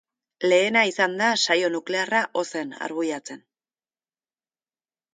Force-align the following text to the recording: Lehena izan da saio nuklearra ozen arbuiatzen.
Lehena 0.45 0.81
izan 0.91 1.13
da 1.19 1.27
saio 1.43 1.69
nuklearra 1.75 2.23
ozen 2.43 2.75
arbuiatzen. 2.89 3.47